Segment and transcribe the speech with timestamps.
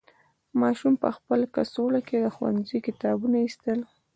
[0.59, 3.79] ماشوم په خپل کڅوړه کې د ښوونځي کتابونه ایستل.